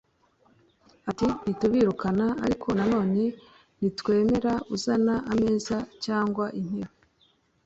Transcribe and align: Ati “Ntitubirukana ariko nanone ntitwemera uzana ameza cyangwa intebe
Ati 1.09 1.27
“Ntitubirukana 1.43 2.25
ariko 2.45 2.67
nanone 2.77 3.23
ntitwemera 3.77 4.53
uzana 4.75 5.15
ameza 5.33 5.77
cyangwa 6.05 6.45
intebe 6.59 6.95